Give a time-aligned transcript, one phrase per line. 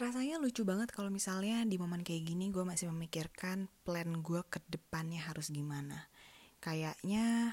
[0.00, 4.58] rasanya lucu banget kalau misalnya di momen kayak gini gue masih memikirkan plan gue ke
[4.72, 6.08] depannya harus gimana.
[6.64, 7.52] Kayaknya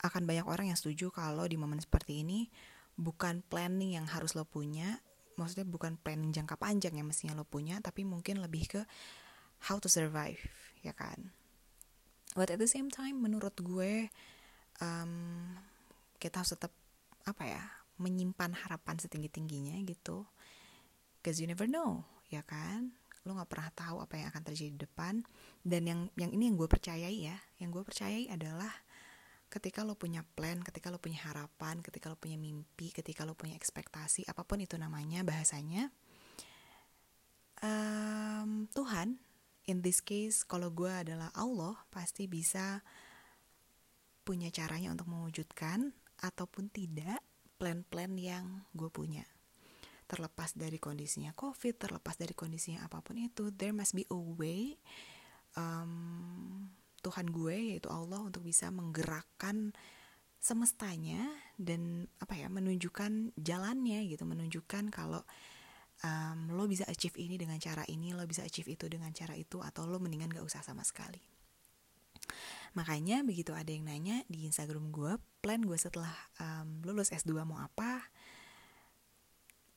[0.00, 2.48] akan banyak orang yang setuju kalau di momen seperti ini
[2.96, 5.00] bukan planning yang harus lo punya,
[5.36, 8.80] maksudnya bukan planning jangka panjang yang mestinya lo punya, tapi mungkin lebih ke
[9.68, 10.40] how to survive,
[10.80, 11.32] ya kan?
[12.32, 14.08] But at the same time, menurut gue
[14.80, 15.12] um,
[16.16, 16.72] kita harus tetap
[17.24, 17.62] apa ya
[17.96, 20.26] menyimpan harapan setinggi tingginya gitu
[21.24, 22.92] Cause you never know, ya kan?
[23.24, 25.24] Lo gak pernah tahu apa yang akan terjadi di depan.
[25.64, 28.68] Dan yang yang ini yang gue percayai ya, yang gue percayai adalah
[29.48, 33.56] ketika lo punya plan, ketika lo punya harapan, ketika lo punya mimpi, ketika lo punya
[33.56, 35.88] ekspektasi, apa pun itu namanya bahasanya,
[37.64, 39.16] um, Tuhan,
[39.64, 42.84] in this case, kalau gue adalah Allah, pasti bisa
[44.28, 47.24] punya caranya untuk mewujudkan ataupun tidak
[47.56, 48.44] plan-plan yang
[48.76, 49.24] gue punya
[50.04, 54.76] terlepas dari kondisinya covid terlepas dari kondisinya apa pun itu there must be a way
[55.56, 56.68] um,
[57.04, 59.76] Tuhan gue yaitu Allah untuk bisa menggerakkan
[60.40, 61.24] semestanya
[61.56, 65.24] dan apa ya menunjukkan jalannya gitu menunjukkan kalau
[66.04, 69.64] um, lo bisa achieve ini dengan cara ini lo bisa achieve itu dengan cara itu
[69.64, 71.20] atau lo mendingan gak usah sama sekali.
[72.74, 77.60] Makanya begitu ada yang nanya di Instagram gue plan gue setelah um, lulus S2 mau
[77.62, 78.02] apa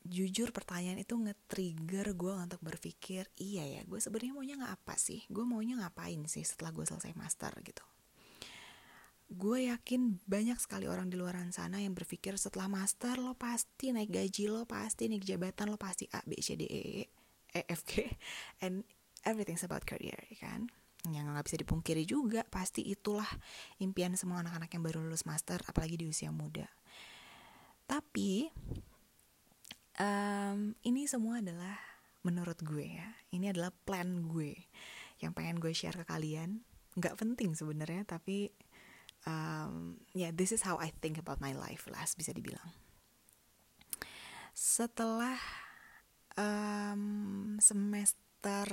[0.08, 5.22] jujur pertanyaan itu nge-trigger gue untuk berpikir iya ya gue sebenarnya maunya nggak apa sih?
[5.28, 7.52] Gue maunya ngapain sih setelah gue selesai master?
[7.60, 7.84] Gitu.
[9.28, 14.08] Gue yakin banyak sekali orang di luar sana yang berpikir setelah master lo pasti naik
[14.08, 16.82] gaji lo pasti naik jabatan lo pasti A B C D E
[17.52, 18.08] E F G
[18.64, 18.88] and
[19.28, 20.72] everything's about career ya kan?
[21.06, 23.28] Yang nggak bisa dipungkiri juga pasti itulah
[23.84, 26.64] impian semua anak-anak yang baru lulus master apalagi di usia muda.
[27.84, 28.48] Tapi
[29.98, 31.76] um, ini semua adalah
[32.22, 33.08] menurut gue ya.
[33.34, 34.54] Ini adalah plan gue
[35.18, 36.62] yang pengen gue share ke kalian.
[36.98, 38.50] Nggak penting sebenarnya tapi
[39.26, 42.74] um, ya yeah, this is how I think about my life lah bisa dibilang.
[44.54, 45.38] Setelah
[46.34, 48.66] um, semester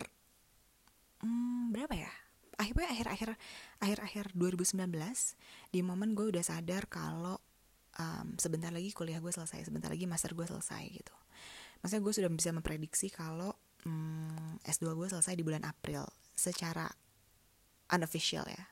[1.21, 2.11] um, berapa ya?
[2.55, 3.29] Akhirnya akhir-akhir
[3.83, 4.87] akhir-akhir 2019
[5.75, 7.43] di momen gue udah sadar kalau
[7.99, 11.15] um, sebentar lagi kuliah gue selesai sebentar lagi master gue selesai gitu.
[11.81, 13.53] Maksudnya gue sudah bisa memprediksi kalau
[13.87, 16.03] um, S2 gue selesai di bulan April
[16.35, 16.87] secara
[17.93, 18.63] unofficial ya.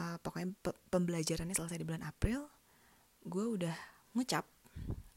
[0.00, 2.46] Uh, pokoknya pe pembelajarannya selesai di bulan April
[3.26, 3.76] gue udah
[4.16, 4.48] ngucap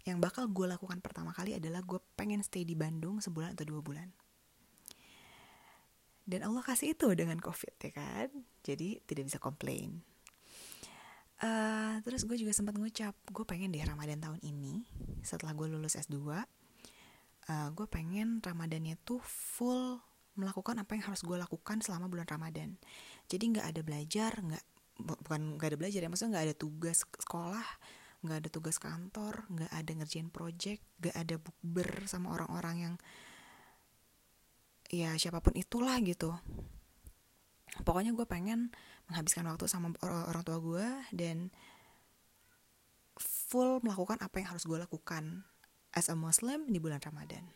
[0.03, 3.79] yang bakal gue lakukan pertama kali adalah gue pengen stay di Bandung sebulan atau dua
[3.79, 4.11] bulan.
[6.23, 8.27] Dan Allah kasih itu dengan covid ya kan?
[8.63, 10.03] Jadi tidak bisa komplain
[11.43, 14.87] Uh, terus gue juga sempat ngucap gue pengen deh Ramadan tahun ini
[15.27, 19.99] setelah gue lulus S2 uh, eh, gue pengen Ramadannya tuh full
[20.39, 22.79] melakukan apa yang harus gue lakukan selama bulan Ramadan.
[23.27, 24.63] Jadi nggak ada belajar nggak
[25.03, 27.67] bukan nggak ada belajar ya maksudnya nggak ada tugas sekolah
[28.23, 32.95] nggak ada tugas kantor nggak ada ngerjain project nggak ada bukber sama orang-orang yang
[34.93, 36.31] ya siapa pun itulah gitu
[37.81, 38.69] pokoknya gue pengen
[39.09, 41.49] menghabiskan waktu sama orang tua gue dan
[43.17, 45.41] full melakukan apa yang harus gue lakukan
[45.93, 47.49] as a Muslim di bulan Ramadan.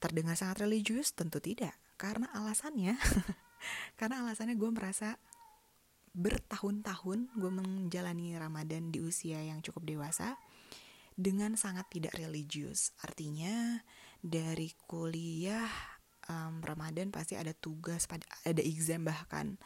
[0.00, 1.16] Terdengar sangat religius?
[1.16, 2.96] Tentu tidak, karena alasannya,
[4.00, 5.16] karena alasannya gue merasa
[6.14, 10.38] bertahun-tahun gue menjalani Ramadan di usia yang cukup dewasa
[11.16, 12.94] dengan sangat tidak religius.
[13.02, 13.82] Artinya
[14.22, 15.93] dari kuliah
[16.28, 18.08] um, Ramadan pasti ada tugas,
[18.44, 19.56] ada exam bahkan.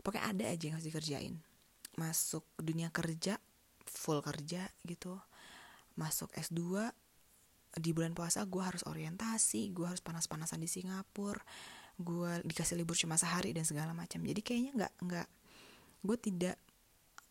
[0.00, 1.34] Pokoknya ada aja yang harus dikerjain.
[2.00, 3.36] Masuk dunia kerja,
[3.84, 5.20] full kerja gitu.
[5.98, 6.88] Masuk S2,
[7.76, 11.38] di bulan puasa gue harus orientasi, gue harus panas-panasan di Singapura,
[12.00, 14.24] gue dikasih libur cuma sehari dan segala macam.
[14.24, 15.28] Jadi kayaknya nggak nggak
[16.00, 16.56] gue tidak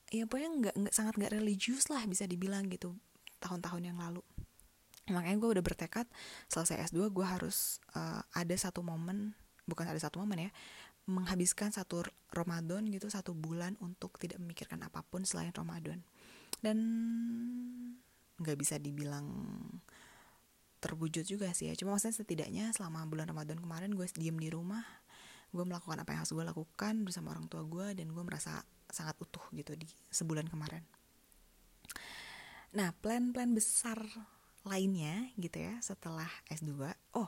[0.09, 2.97] ya pokoknya nggak sangat nggak religius lah bisa dibilang gitu
[3.41, 4.21] tahun-tahun yang lalu
[5.11, 6.05] makanya gue udah bertekad
[6.47, 9.33] selesai S2 gue harus uh, ada satu momen
[9.69, 10.51] bukan ada satu momen ya
[11.09, 16.05] menghabiskan satu Ramadan gitu satu bulan untuk tidak memikirkan apa pun selain Ramadan.
[16.61, 16.77] Dan
[18.37, 19.25] nggak bisa dibilang
[20.79, 21.73] terwujud juga sih ya.
[21.73, 24.85] Cuma maksudnya setidaknya selama bulan Ramadan kemarin gue diem di rumah
[25.49, 29.17] gue melakukan apa yang harus gue lakukan bersama orang tua gue dan gue merasa sangat
[29.17, 30.85] utuh gitu di sebulan kemarin.
[32.77, 33.97] Nah plan-plan besar
[34.69, 37.27] lainnya gitu ya setelah S2 oh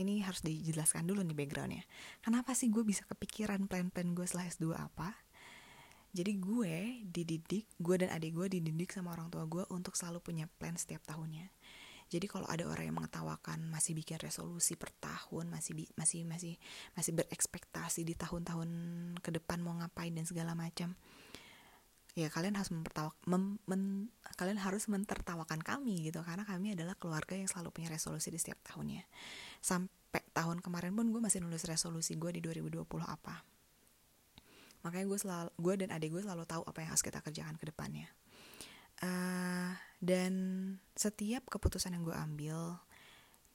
[0.00, 1.84] ini harus dijelaskan dulu nih backgroundnya.
[2.24, 5.12] Kenapa sih gue bisa kepikiran plan-plan gue setelah S2 apa?
[6.10, 10.48] Jadi gue dididik gue dan adik gue dididik sama orang tua gue untuk selalu punya
[10.58, 11.52] plan setiap tahunnya.
[12.10, 16.58] Jadi kalau ada orang yang mengetawakan masih bikin resolusi per tahun masih bi masih masih
[16.98, 18.70] masih berekspektasi di tahun-tahun
[19.22, 20.98] ke depan mau ngapain dan segala macam
[22.20, 26.20] ya kalian harus mempertawa mem, men, kalian harus mentertawakan kami gitu.
[26.20, 29.04] Karena kami adalah keluarga yang selalu punya resolusi di setiap tahunnya.
[29.64, 33.40] Sampai tahun kemarin pun gue masih nulis resolusi gue di 2020 apa.
[34.84, 37.64] Makanya gue selalu gue dan adik gue selalu tahu apa yang harus kita kerjakan ke
[37.68, 38.08] depannya.
[39.00, 39.72] Uh,
[40.04, 40.32] dan
[40.92, 42.76] setiap keputusan yang gue ambil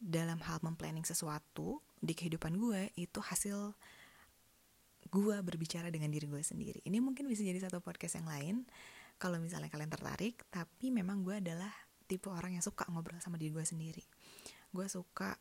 [0.01, 3.73] dalam hal memplanning sesuatu di kehidupan gue itu hasil
[5.09, 6.81] gue berbicara dengan diri gue sendiri.
[6.85, 8.55] Ini mungkin bisa jadi satu podcast yang lain
[9.15, 11.71] kalau misalnya kalian tertarik tapi memang gue adalah
[12.05, 14.03] tipe orang yang suka ngobrol sama diri gue sendiri.
[14.73, 15.37] Gue suka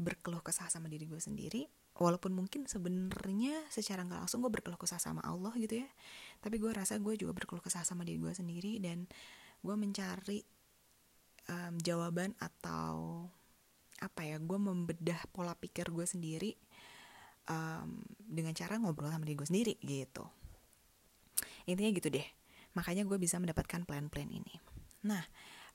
[0.00, 1.68] berkeluh kesah sama diri gue sendiri
[2.00, 5.88] walaupun mungkin sebenarnya secara nggak langsung gue berkeluh kesah sama Allah gitu ya
[6.40, 9.04] tapi gue rasa gue juga berkeluh kesah sama diri gue sendiri dan
[9.60, 10.40] gue mencari
[11.52, 13.28] um, jawaban atau
[14.00, 16.56] apa ya gue membedah pola pikir gue sendiri
[17.48, 20.24] um, dengan cara ngobrol sama diri gue sendiri gitu.
[21.64, 22.26] Intinya gitu deh.
[22.76, 24.54] Makanya gue bisa mendapatkan plan-plan ini.
[25.06, 25.24] Nah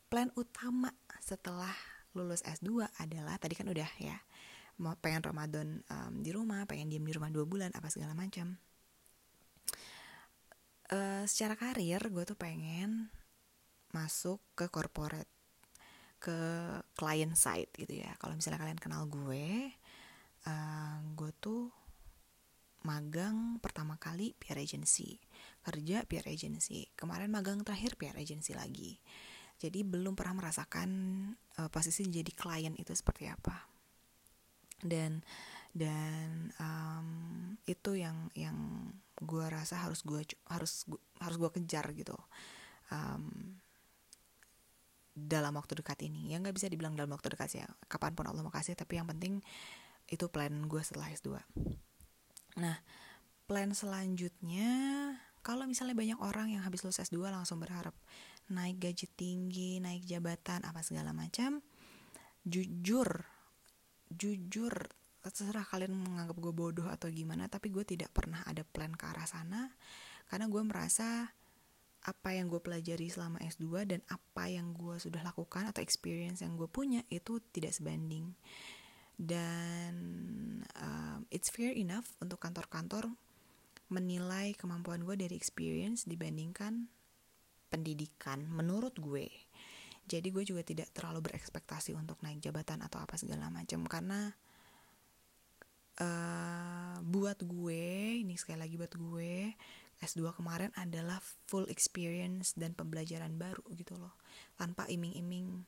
[0.05, 1.73] plan utama setelah
[2.15, 4.15] lulus S2 adalah tadi kan udah ya
[4.79, 8.59] mau pengen Ramadan um, di rumah pengen diem di rumah dua bulan apa segala macam.
[10.85, 13.09] Uh, secara karir gue tuh pengen
[13.89, 15.31] masuk ke corporate
[16.19, 16.37] ke
[16.99, 18.11] client side gitu ya.
[18.19, 19.71] Kalau misalnya kalian kenal gue
[20.45, 21.69] uh, gue tuh
[22.85, 25.17] magang pertama kali PR agency.
[25.65, 26.85] Kerja PR agency.
[26.93, 29.01] Kemarin magang terakhir PR agency lagi.
[29.57, 30.89] Jadi belum pernah merasakan
[31.57, 33.65] uh, posisi jadi klien itu seperti apa.
[34.79, 35.25] Dan
[35.75, 37.09] dan um,
[37.67, 38.55] itu yang yang
[39.19, 42.15] gue rasa harus gue harus gua, harus gue kejar gitu.
[42.93, 43.57] Um,
[45.15, 46.29] dalam waktu dekat ini.
[46.29, 47.67] Ya nggak bisa dibilang dalam waktu dekat ya.
[47.87, 49.39] Kapan pun Allah mau kasih tapi yang penting
[50.09, 51.37] itu plan gue setelah S2
[52.55, 52.77] nah
[53.45, 54.71] plan selanjutnya
[55.45, 57.93] kalau misalnya banyak orang yang habis lulus S2 langsung berharap
[58.49, 61.61] naik gaji tinggi naik jabatan apa segala macam
[62.45, 63.25] jujur
[64.13, 64.73] jujur
[65.25, 69.25] terserah kalian menganggap gue bodoh atau gimana tapi gue tidak pernah ada plan ke arah
[69.25, 69.73] sana
[70.29, 71.33] karena gue merasa
[72.05, 76.53] apa yang gue pelajari selama S2 dan apa yang gue sudah lakukan atau experience yang
[76.53, 78.37] gue punya itu tidak sebanding
[79.15, 79.93] dan
[80.79, 83.11] um, it's fair enough untuk kantor-kantor
[83.87, 86.89] menilai kemampuan gue dari experience dibandingkan
[87.69, 89.29] pendidikan menurut gue.
[90.05, 94.29] Jadi gue juga tidak terlalu berekspektasi untuk naik jabatan atau apa segala macam karena
[95.97, 99.57] uh, buat gue ini sekali lagi buat gue
[100.03, 101.17] S2 kemarin adalah
[101.49, 104.13] full experience dan pembelajaran baru gitu loh.
[104.59, 105.65] Tanpa iming-iming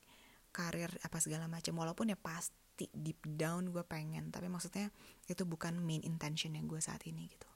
[0.52, 1.80] karir apa segala macam.
[1.80, 4.94] Walaupun ya pasti deep down gue pengen tapi maksudnya
[5.26, 7.50] itu bukan main intention yang gue saat ini gitu.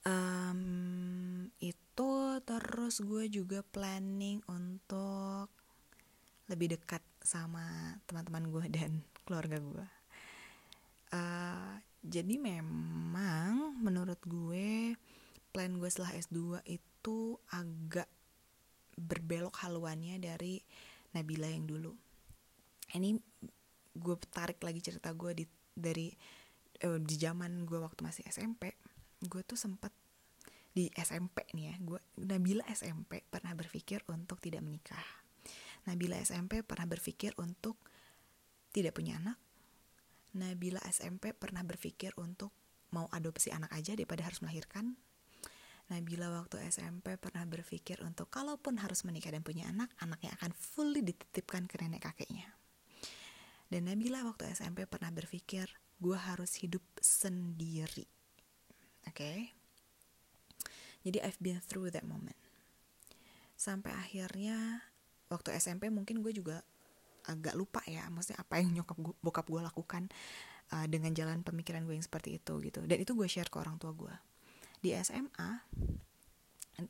[0.00, 5.52] Um, itu terus gue juga planning untuk
[6.50, 9.86] lebih dekat sama teman-teman gue dan keluarga gue
[11.14, 14.96] uh, jadi memang menurut gue
[15.50, 18.08] plan gue setelah S2 itu agak
[18.96, 20.62] berbelok haluannya dari
[21.14, 21.92] Nabila yang dulu
[22.96, 23.18] ini
[23.94, 26.10] gue tarik lagi cerita gue di dari
[26.80, 28.74] eh, di zaman gue waktu masih SMP
[29.20, 29.92] gue tuh sempat
[30.70, 35.02] di SMP nih ya gue Nabila SMP pernah berpikir untuk tidak menikah
[35.90, 37.74] Nabila SMP pernah berpikir untuk
[38.70, 39.38] tidak punya anak
[40.30, 42.54] Nabila SMP pernah berpikir untuk
[42.94, 44.94] mau adopsi anak aja daripada harus melahirkan.
[45.90, 51.02] Nabila waktu SMP pernah berpikir untuk kalaupun harus menikah dan punya anak, anaknya akan fully
[51.02, 52.46] dititipkan ke nenek kakeknya.
[53.70, 55.70] Dan Nabila waktu SMP pernah berpikir,
[56.02, 58.10] gue harus hidup sendiri.
[59.06, 59.14] Oke?
[59.14, 59.38] Okay?
[61.06, 62.36] Jadi I've been through that moment.
[63.54, 64.84] Sampai akhirnya
[65.30, 66.66] waktu SMP mungkin gue juga
[67.28, 70.08] agak lupa ya maksudnya apa yang nyokap gua, bokap gue lakukan
[70.74, 73.76] uh, dengan jalan pemikiran gue yang seperti itu gitu dan itu gue share ke orang
[73.76, 74.14] tua gue
[74.80, 75.50] di SMA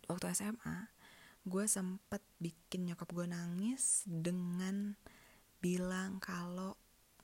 [0.07, 0.77] waktu SMA
[1.45, 4.95] gue sempet bikin nyokap gue nangis dengan
[5.61, 6.75] bilang kalau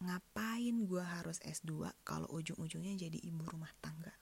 [0.05, 4.13] ngapain gue harus S2 kalau ujung-ujungnya jadi ibu rumah tangga?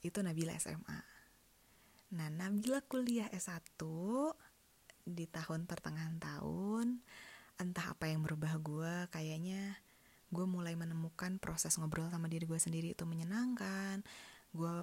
[0.00, 1.18] Itu Nabila SMA
[2.06, 3.82] nah Nabila kuliah S1
[5.02, 7.02] di tahun pertengahan tahun
[7.58, 9.74] entah apa yang merubah gue kayaknya
[10.30, 14.02] gue mulai menemukan proses ngobrol sama diri gue sendiri itu menyenangkan.
[14.50, 14.82] Gue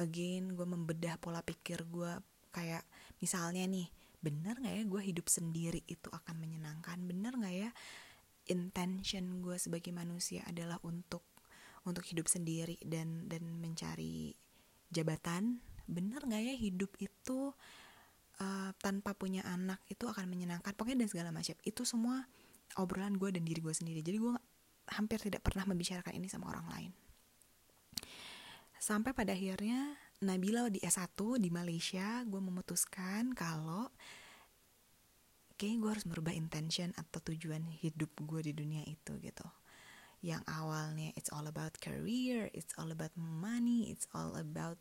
[0.00, 2.12] again gue membedah pola pikir gue
[2.50, 2.82] kayak
[3.22, 3.88] misalnya nih
[4.22, 6.98] bener nggak ya gue hidup sendiri itu akan menyenangkan?
[7.04, 7.70] Bener nggak ya
[8.48, 11.22] intention gue sebagai manusia adalah untuk
[11.82, 14.32] untuk hidup sendiri dan dan mencari
[14.94, 15.58] jabatan?
[15.90, 17.50] Bener nggak ya hidup itu
[18.38, 20.72] uh, tanpa punya anak itu akan menyenangkan?
[20.78, 21.58] Pokoknya dan segala macam.
[21.66, 22.22] Itu semua
[22.78, 24.00] obrolan gue dan diri gue sendiri.
[24.00, 24.34] Jadi gue
[24.94, 26.92] hampir tidak pernah membicarakan ini sama orang lain.
[28.82, 33.90] Sampai pada akhirnya Nabila di S1 di Malaysia gue memutuskan kalau
[35.58, 39.46] kayaknya gue harus merubah intention atau tujuan hidup gue di dunia itu gitu.
[40.22, 44.78] Yang awalnya it's all about career it's all about money it's all about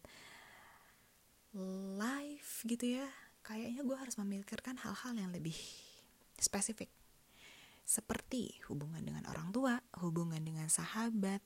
[1.98, 3.10] life gitu ya.
[3.42, 5.58] Kayaknya gue harus memikirkan hal-hal yang lebih
[6.38, 6.94] spesifik.
[7.82, 11.42] Seperti hubungan dengan orang tua hubungan dengan sahabat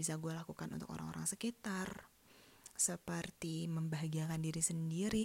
[0.00, 2.08] bisa gue lakukan untuk orang-orang sekitar.
[2.72, 5.24] Seperti membahagiakan diri sendiri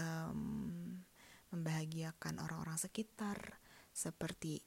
[0.00, 0.96] um,
[1.52, 3.60] membahagiakan orang-orang sekitar.
[3.92, 4.64] Seperti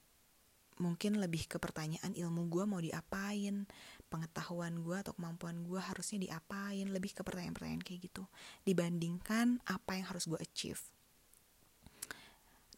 [0.81, 3.69] mungkin lebih ke pertanyaan ilmu gue mau diapain
[4.09, 8.25] pengetahuan gue atau kemampuan gue harusnya diapain lebih ke pertanyaan-pertanyaan kayak gitu.
[8.65, 10.81] Dibandingkan apa yang harus gue achieve.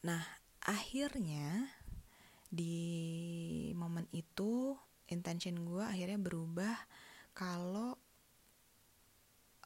[0.04, 0.24] Nah
[0.64, 1.68] akhirnya
[2.54, 2.78] di
[3.74, 4.78] momen itu
[5.12, 6.76] intention gue akhirnya berubah
[7.34, 7.98] kalau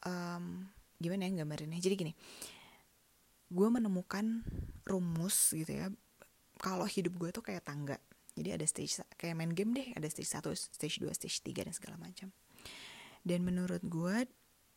[0.06, 0.66] um,
[0.98, 1.78] gimana ya gambarinnya?
[1.78, 2.12] Jadi gini
[3.48, 4.44] gue menemukan
[4.84, 5.88] rumus gitu ya
[6.60, 7.96] kalau hidup gue tuh kayak tangga.
[8.38, 11.74] Jadi ada stage kayak main game deh ada stage 1, stage 2, stage 3 dan
[11.74, 12.30] segala macam.
[13.26, 14.26] Dan menurut gue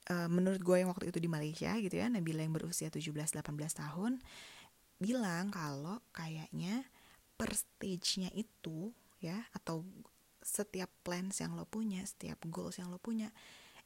[0.10, 3.38] uh, menurut gue yang waktu itu di Malaysia gitu ya Nabila yang berusia 17-18
[3.78, 4.18] tahun
[5.02, 6.86] bilang kalau kayaknya
[7.38, 9.82] per stage-nya itu ya atau
[10.42, 13.30] setiap plans yang lo punya setiap goals yang lo punya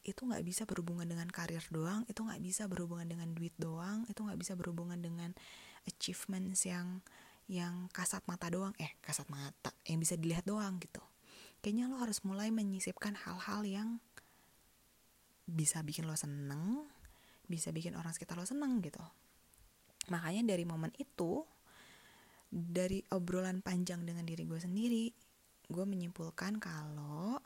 [0.05, 4.21] itu nggak bisa berhubungan dengan karir doang itu nggak bisa berhubungan dengan duit doang itu
[4.21, 5.33] nggak bisa berhubungan dengan
[5.89, 7.01] achievements yang
[7.45, 11.01] yang kasat mata doang eh kasat mata yang bisa dilihat doang gitu.
[11.61, 13.89] Kayaknya lo harus mulai menyisipkan hal-hal yang
[15.45, 16.85] bisa bikin lo seneng
[17.45, 19.01] bisa bikin orang sekitar lo seneng gitu.
[20.09, 21.45] Makanya dari momen itu
[22.49, 25.09] dari obrolan panjang dengan diri gue sendiri
[25.69, 27.41] gue menyimpulkan kalau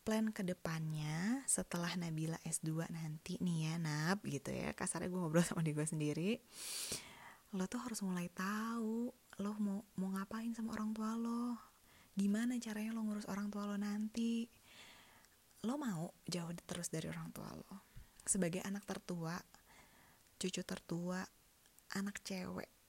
[0.00, 4.72] plan ke depannya setelah Nabila S2 nanti nih ya Nab gitu ya.
[4.72, 6.30] Kasarnya gue ngobrol sama diri gue sendiri.
[7.54, 11.56] Lo tuh harus mulai tahu lo mau mau ngapain sama orang tua lo.
[12.16, 14.48] Gimana caranya lo ngurus orang tua lo nanti.
[15.64, 17.84] Lo mau jauh terus dari orang tua lo.
[18.24, 19.36] Sebagai anak tertua
[20.40, 21.20] cucu tertua
[21.92, 22.79] anak cewek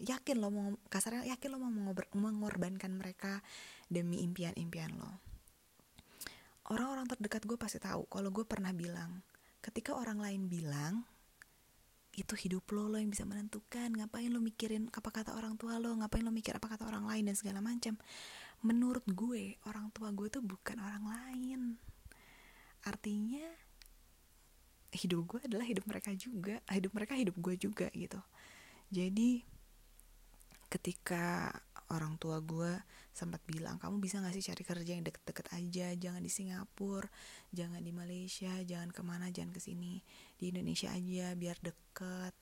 [0.00, 3.44] yakin lo mau kasarnya yakin lo mau mengorbankan mereka
[3.86, 5.20] demi impian-impian lo.
[6.70, 9.20] Orang-orang terdekat gue pasti tahu kalau gue pernah bilang
[9.60, 11.04] ketika orang lain bilang
[12.16, 15.94] itu hidup lo lo yang bisa menentukan ngapain lo mikirin apa kata orang tua lo
[15.94, 17.94] ngapain lo mikir apa kata orang lain dan segala macam.
[18.60, 21.60] Menurut gue orang tua gue tuh bukan orang lain.
[22.84, 23.46] Artinya
[24.90, 28.20] hidup gue adalah hidup mereka juga hidup mereka hidup gue juga gitu.
[28.90, 29.49] Jadi
[30.70, 31.50] ketika
[31.90, 32.78] orang tua gue
[33.10, 35.86] sempat bilang kamu bisa gak sih cari kerja yang deket-deket aja?
[35.98, 37.10] Jangan di Singapura
[37.50, 40.00] jangan di Malaysia jangan ke mana jangan ke sini.
[40.38, 42.34] Di Indonesia aja biar deket.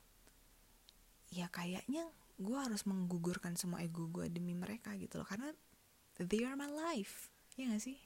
[1.33, 2.05] Ya kayaknya
[2.39, 5.51] gue harus menggugurkan semua ego gue demi mereka gitu loh karena
[6.23, 7.99] they are my life ya gak sih?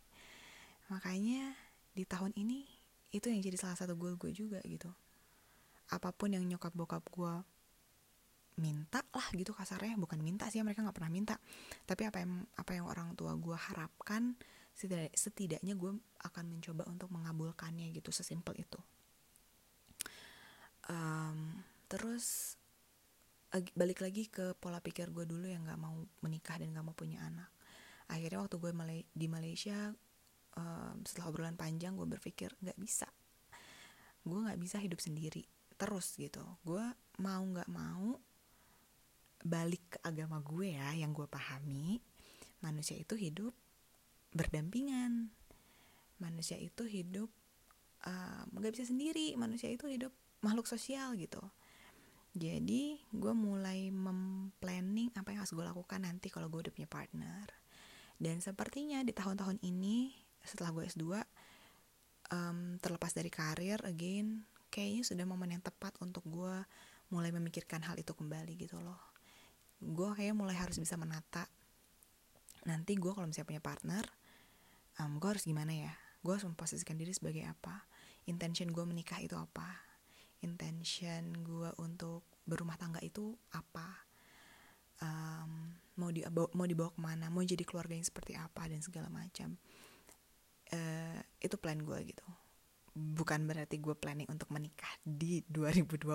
[0.89, 1.53] Makanya
[1.93, 2.65] di tahun ini
[3.13, 4.89] itu yang jadi salah satu goal gue juga gitu.
[5.93, 7.35] Apa pun yang nyokap bokap gue
[8.63, 9.99] minta lah gitu kasarnya.
[9.99, 11.35] Bukan minta sih mereka nggak pernah minta.
[11.83, 14.39] Tapi apa yang apa yang orang tua gue harapkan
[14.73, 18.79] setidak, setidaknya gue akan mencoba untuk mengabulkannya gitu sesimpel itu.
[20.87, 22.57] Um, terus
[23.77, 25.93] balik lagi ke pola pikir gue dulu yang nggak mau
[26.25, 27.51] menikah dan nggak mau punya anak.
[28.09, 28.73] Akhirnya waktu gue
[29.13, 29.93] di Malaysia
[30.57, 33.09] um, setelah obrolan panjang gue berpikir nggak bisa.
[34.25, 35.45] Gue nggak bisa hidup sendiri
[35.77, 36.43] terus gitu.
[36.65, 36.83] Gue
[37.21, 38.17] mau nggak mau
[39.43, 41.99] balik ke agama gue ya yang gue pahami
[42.63, 43.53] manusia itu hidup
[44.33, 45.29] berdampingan.
[46.23, 47.29] Manusia itu hidup
[48.55, 50.11] nggak uh, bisa sendiri manusia itu hidup
[50.43, 51.43] makhluk sosial gitu.
[52.33, 57.47] Jadi gue mulai memplanning apa yang harus gue lakukan nanti kalau gue udah punya partner.
[58.17, 60.15] Dan sepertinya di tahun-tahun ini
[60.47, 61.05] setelah gue S2
[62.33, 66.57] um, terlepas dari karir again kayaknya sudah momen yang tepat untuk gue
[67.13, 69.12] mulai memikirkan hal itu kembali gitu loh
[69.83, 71.51] gue kayak mulai harus bisa menata.
[72.63, 74.05] Nanti gue kalau misalnya punya partner
[75.01, 75.93] um, gue harus gimana ya?
[76.21, 77.87] Gue harus memposisikan diri sebagai apa?
[78.29, 79.67] Intention gue menikah itu apa?
[80.43, 84.07] Intention gue untuk berumah tangga itu apa?
[85.03, 87.27] Um, mau di mau dibawa ke mana?
[87.33, 88.71] Mau jadi keluarga yang seperti apa?
[88.71, 89.59] Dan segala macam.
[90.73, 92.27] Uh, itu plan gue gitu.
[92.93, 96.07] Bukan berarti gue planning untuk menikah di 2020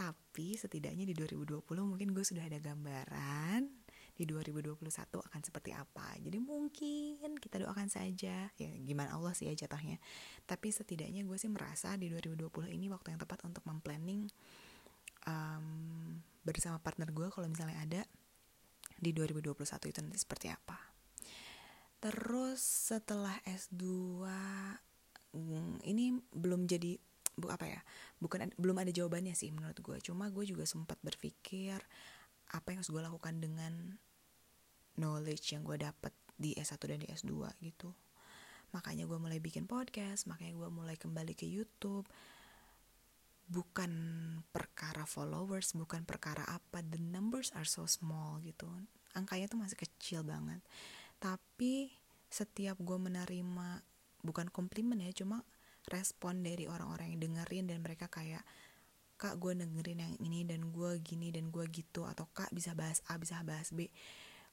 [0.00, 3.68] tapi setidaknya di 2020 mungkin gue sudah ada gambaran
[4.16, 4.80] di 2021
[5.16, 6.16] akan seperti apa.
[6.16, 8.48] Jadi mungkin kita doakan saja.
[8.56, 10.00] Ya gimana Allah sih ya jatuhnya
[10.48, 14.32] tapi setidaknya gue sih merasa di 2020 ini waktu yang tepat untuk memplanning
[15.28, 16.16] um,
[16.48, 18.02] bersama partner gue kalau misalnya ada
[18.96, 19.60] di 2021
[19.92, 20.80] itu nanti seperti apa.
[22.00, 23.84] Terus setelah S2
[25.36, 26.96] mm, ini belum jadi
[27.38, 27.80] bu apa ya
[28.18, 29.96] bukan belum ada jawabannya sih menurut gue.
[30.02, 31.78] Cuma gue juga sempat berpikir
[32.50, 33.98] apa yang harus gue lakukan dengan
[34.98, 37.32] knowledge yang gue dapet di S1 dan di S2
[37.62, 37.94] gitu.
[38.74, 42.06] Makanya gue mulai bikin podcast makanya gue mulai kembali ke YouTube.
[43.50, 43.92] Bukan
[44.54, 48.66] perkara followers bukan perkara apa the numbers are so small gitu.
[49.14, 50.62] Angkanya tuh masih kecil banget.
[51.18, 51.90] Tapi
[52.30, 53.82] setiap gue menerima
[54.22, 55.42] bukan komplimen ya cuma
[55.90, 58.46] respon dari orang-orang yang dengerin dan mereka kayak
[59.20, 63.04] kak gue dengerin yang ini dan gue gini dan gue gitu atau kak bisa bahas
[63.12, 63.90] A bisa bahas B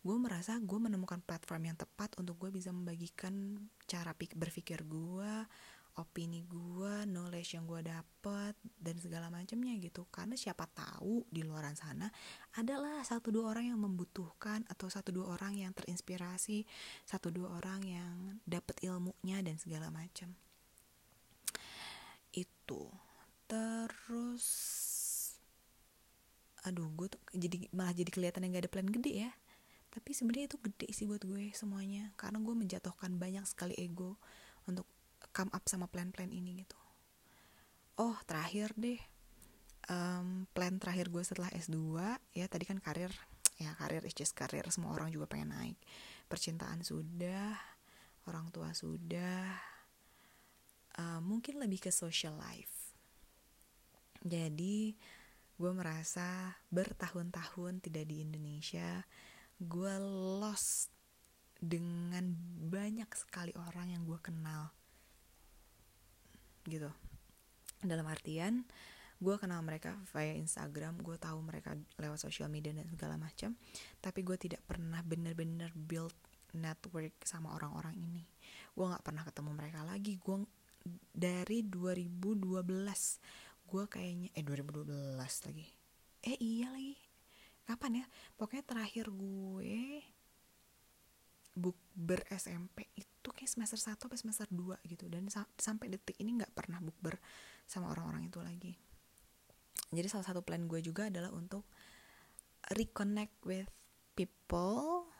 [0.03, 5.31] gue merasa gue menemukan platform yang tepat untuk gue bisa membagikan cara berpikir gue
[5.97, 10.05] opini gue, knowledge yang gue dapet dan segala macamnya gitu.
[10.13, 12.05] Karena siapa tahu di luar sana
[12.53, 16.69] adalah satu dua orang yang membutuhkan atau satu dua orang yang terinspirasi,
[17.03, 18.15] satu dua orang yang
[18.45, 20.37] dapet ilmunya dan segala macam.
[22.37, 22.93] Itu.
[23.49, 24.45] Terus
[26.67, 29.31] aduh gue tuh jadi malah jadi kelihatan yang gak ada plan gede ya.
[29.89, 32.13] Tapi sebenarnya itu gede sih buat gue semuanya.
[32.19, 34.21] Karena gue menjatuhkan banyak sekali ego
[34.69, 34.85] untuk
[35.33, 36.77] come up sama plan-plan ini gitu.
[37.97, 39.01] Oh terakhir deh.
[39.87, 41.79] Um, plan terakhir gue setelah S2
[42.35, 43.07] ya tadi kan karir
[43.57, 44.67] ya karir is just karir.
[44.69, 45.79] Semua orang juga pengen naik.
[46.27, 47.57] Percintaan sudah
[48.27, 49.55] orang tua sudah
[50.97, 52.93] uh, mungkin lebih ke social life.
[54.25, 54.97] Jadi
[55.57, 59.01] gue merasa bertahun-tahun tidak di Indonesia
[59.57, 59.93] gue
[60.37, 60.93] lost
[61.57, 62.29] dengan
[62.69, 64.69] banyak sekali orang yang gue kenal.
[66.61, 66.89] Gitu.
[67.81, 68.65] Dalam artian
[69.17, 73.57] gue kenal mereka via Instagram gue tahu mereka lewat sosial media dan segala macam
[73.97, 76.13] tapi gue tidak pernah bener-bener build
[76.53, 78.23] network sama orang-orang ini.
[78.77, 80.37] Gue nggak pernah ketemu mereka lagi gue
[81.11, 82.47] dari 2012
[83.67, 85.67] gue kayaknya eh 2012 lagi.
[86.23, 86.95] Eh iya lagi.
[87.67, 88.05] Kapan ya?
[88.39, 89.99] Pokoknya terakhir gue
[91.57, 95.11] book ber SMP itu kayak semester 1 atau semester 2 gitu.
[95.11, 97.19] Dan sa sampai detik ini nggak pernah bukber
[97.67, 98.73] sama orang-orang itu lagi.
[99.91, 101.67] Jadi salah satu plan gue juga adalah untuk
[102.71, 103.67] reconnect with
[104.15, 105.11] people.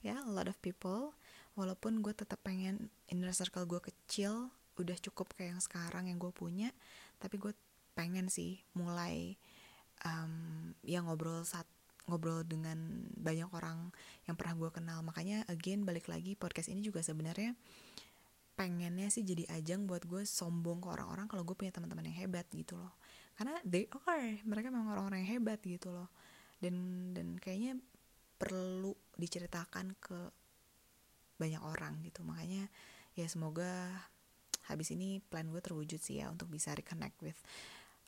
[0.00, 1.12] Ya yeah, a lot of people.
[1.58, 4.48] Walaupun gue tetap pengen inner circle gue kecil
[4.80, 6.72] udah cukup kayak yang sekarang yang gue punya
[7.20, 7.52] tapi gue
[7.92, 9.36] pengen sih mulai
[10.08, 13.94] um, ya ngobrol satu ngobrol dengan banyak orang
[14.26, 14.98] yang pernah gue kenal.
[15.06, 17.54] Makanya again balik lagi podcast ini juga sebenarnya
[18.58, 22.50] pengennya sih jadi ajang buat gue sombong ke orang-orang kalau gue punya teman-teman yang hebat
[22.50, 22.98] gitu loh.
[23.38, 26.10] Karena they are mereka memang orang-orang yang hebat gitu loh.
[26.58, 26.74] Dan
[27.14, 27.78] dan kayaknya
[28.36, 30.18] perlu diceritakan ke
[31.38, 32.26] banyak orang gitu.
[32.26, 32.68] Makanya
[33.14, 33.88] ya semoga
[34.70, 37.36] habis ini plan gue terwujud sih ya untuk bisa reconnect with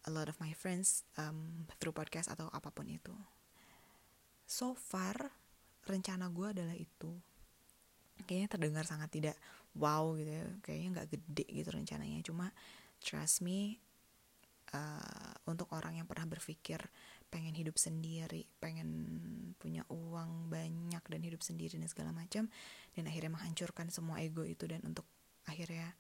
[0.06, 3.14] a lot of my friends um, through podcast atau apa pun itu.
[4.46, 5.30] So far
[5.86, 7.10] rencana gue adalah itu.
[8.22, 9.36] Kayaknya terdengar sangat tidak
[9.74, 10.46] wow gitu ya.
[10.62, 12.18] Kayaknya nggak gede gitu rencananya.
[12.22, 12.46] Cuma
[13.02, 13.82] trust me
[14.74, 16.78] uh, untuk orang yang pernah berpikir
[17.32, 18.92] pengen hidup sendiri pengen
[19.56, 22.44] punya uang banyak dan hidup sendiri dan segala macam
[22.92, 25.08] dan akhirnya menghancurkan semua ego itu dan untuk
[25.48, 25.96] akhirnya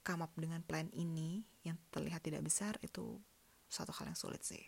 [0.00, 3.20] come up dengan plan ini yang terlihat tidak besar itu
[3.70, 4.62] suatu hal yang sulit sih.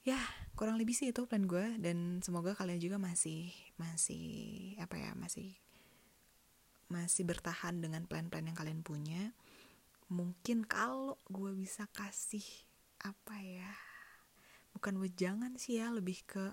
[0.00, 0.20] Ya
[0.56, 5.56] kurang lebih sih itu plan gue dan semoga kalian juga masih masih apa ya masih
[6.90, 9.36] masih bertahan dengan plan-plan yang kalian punya.
[10.10, 12.42] Mungkin kalau gue bisa kasih
[13.00, 13.72] apa ya
[14.76, 16.52] bukan wejangan sih ya lebih ke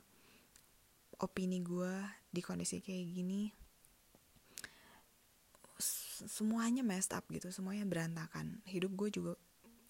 [1.17, 1.93] opini gue
[2.29, 3.51] di kondisi kayak gini
[6.25, 8.65] semuanya messed up gitu semuanya berantakan.
[8.65, 9.34] Hidup gue juga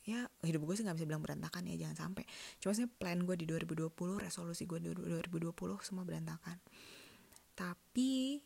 [0.07, 2.23] ya hidup gue sih nggak bisa bilang berantakan ya jangan sampai.
[2.59, 5.51] Cuma sih plan gue di 2020 resolusi gue di 2020
[5.83, 6.59] semua berantakan.
[7.55, 8.39] Tapi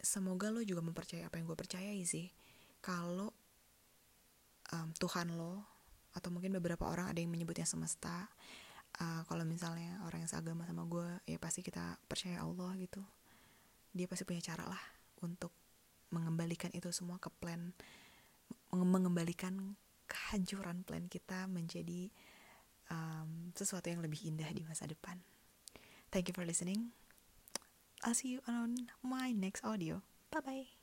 [0.00, 2.28] semoga lo juga mempercayai apa yang gue percayai sih.
[2.80, 3.28] Kalau
[4.72, 5.64] um, Tuhan lo
[6.16, 8.24] atau mungkin beberapa orang ada yang menyebutnya semesta
[9.04, 13.04] uh, kalau misalnya orang yang seagama sama gue ya pasti kita percaya Allah gitu.
[13.92, 14.82] Dia pasti punya cara lah
[15.20, 15.65] untuk
[16.10, 17.74] mengembalikan itu semua ke plan
[18.70, 19.74] mengembalikan
[20.06, 22.10] kehancuran plan kita menjadi
[22.90, 25.18] um, sesuatu yang lebih indah di masa depan.
[26.14, 26.94] Thank you for listening.
[28.04, 30.02] I'll see you on my next audio.
[30.30, 30.75] Bye bye.